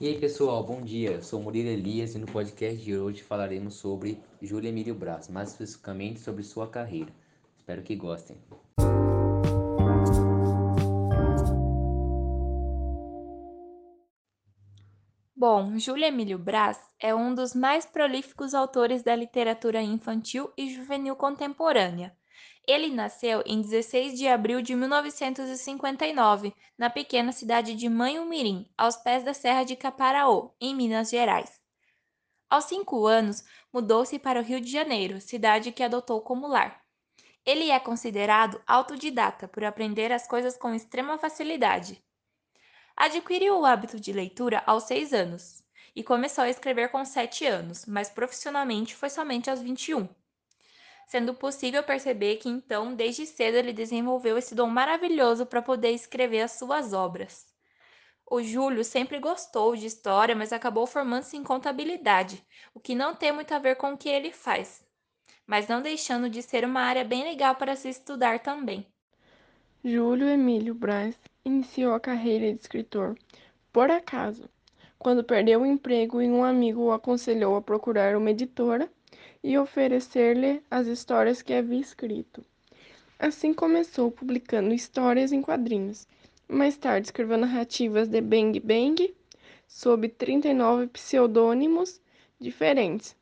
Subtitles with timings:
[0.00, 1.10] E aí pessoal, bom dia.
[1.10, 5.50] Eu sou Murilo Elias e no podcast de hoje falaremos sobre Júlia Emílio Braz, mais
[5.50, 7.12] especificamente sobre sua carreira.
[7.56, 8.36] Espero que gostem.
[15.34, 21.16] Bom, Júlio Emílio Braz é um dos mais prolíficos autores da literatura infantil e juvenil
[21.16, 22.16] contemporânea.
[22.68, 29.24] Ele nasceu em 16 de abril de 1959, na pequena cidade de Manhumirim, aos pés
[29.24, 31.58] da Serra de Caparaó, em Minas Gerais.
[32.50, 36.84] Aos cinco anos, mudou-se para o Rio de Janeiro, cidade que adotou como lar.
[37.44, 42.04] Ele é considerado autodidata por aprender as coisas com extrema facilidade.
[42.94, 45.64] Adquiriu o hábito de leitura aos seis anos
[45.96, 50.06] e começou a escrever com sete anos, mas profissionalmente foi somente aos 21
[51.08, 56.42] sendo possível perceber que então, desde cedo, ele desenvolveu esse dom maravilhoso para poder escrever
[56.42, 57.46] as suas obras.
[58.30, 62.44] O Júlio sempre gostou de história, mas acabou formando-se em contabilidade,
[62.74, 64.84] o que não tem muito a ver com o que ele faz,
[65.46, 68.86] mas não deixando de ser uma área bem legal para se estudar também.
[69.82, 73.16] Júlio Emílio Braz iniciou a carreira de escritor
[73.72, 74.46] por acaso,
[74.98, 78.90] quando perdeu o emprego e um amigo o aconselhou a procurar uma editora
[79.48, 82.44] e oferecer-lhe as histórias que havia escrito.
[83.18, 86.06] Assim começou publicando histórias em quadrinhos.
[86.46, 89.14] Mais tarde escreveu narrativas de Bang Bang
[89.66, 91.98] sob 39 pseudônimos
[92.38, 93.16] diferentes.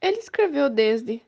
[0.00, 1.20] Ele escreveu desde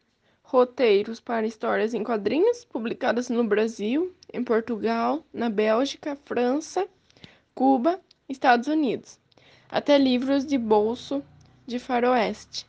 [0.43, 6.89] roteiros para histórias em quadrinhos publicadas no Brasil, em Portugal, na Bélgica, França,
[7.55, 9.21] Cuba, Estados Unidos,
[9.69, 11.23] até livros de bolso
[11.67, 12.68] de faroeste.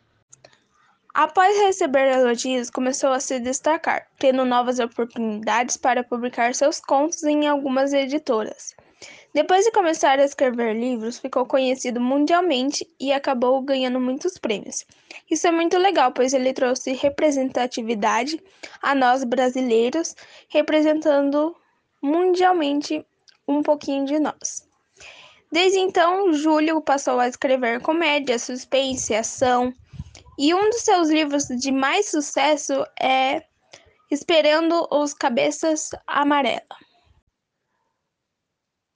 [1.21, 7.45] Após receber elogios, começou a se destacar, tendo novas oportunidades para publicar seus contos em
[7.45, 8.73] algumas editoras.
[9.33, 14.85] Depois de começar a escrever livros, ficou conhecido mundialmente e acabou ganhando muitos prêmios.
[15.29, 18.41] Isso é muito legal, pois ele trouxe representatividade
[18.81, 20.15] a nós brasileiros,
[20.47, 21.53] representando
[22.01, 23.05] mundialmente
[23.45, 24.65] um pouquinho de nós.
[25.51, 29.73] Desde então, Júlio passou a escrever comédia, suspense, ação
[30.41, 33.43] e um dos seus livros de mais sucesso é
[34.09, 36.77] Esperando os Cabeças Amarela.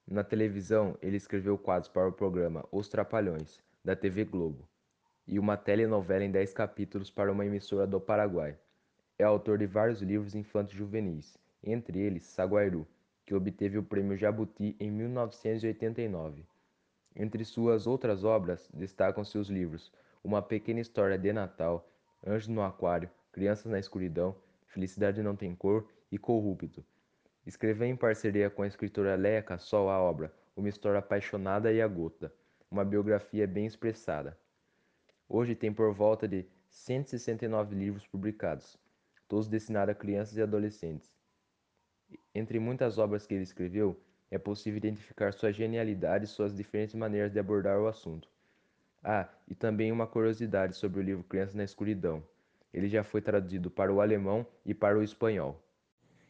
[0.08, 4.66] Na televisão, ele escreveu quadros para o programa Os Trapalhões, da TV Globo,
[5.26, 8.58] e uma telenovela em 10 capítulos para uma emissora do Paraguai.
[9.18, 12.88] É autor de vários livros infantos juvenis, entre eles Saguairu,
[13.26, 16.42] que obteve o prêmio Jabuti em 1989.
[17.14, 19.92] Entre suas outras obras destacam-se os livros
[20.24, 21.86] uma Pequena História de Natal,
[22.26, 24.34] Anjos no Aquário, Crianças na Escuridão,
[24.66, 26.82] Felicidade Não Tem Cor e Corrupto.
[27.44, 31.86] Escreveu em parceria com a escritora Leia Cassol a obra Uma História Apaixonada e a
[31.86, 32.32] Gota,
[32.70, 34.38] uma biografia bem expressada.
[35.28, 38.78] Hoje tem por volta de 169 livros publicados,
[39.28, 41.12] todos destinados a crianças e adolescentes.
[42.34, 47.30] Entre muitas obras que ele escreveu, é possível identificar sua genialidade e suas diferentes maneiras
[47.30, 48.33] de abordar o assunto.
[49.04, 52.24] Ah, e também uma curiosidade sobre o livro Crianças na Escuridão.
[52.72, 55.62] Ele já foi traduzido para o alemão e para o espanhol.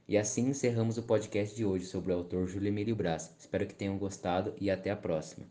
[0.08, 3.32] E assim encerramos o podcast de hoje sobre o autor Júlio Emílio Brás.
[3.38, 5.46] Espero que tenham gostado e até a próxima.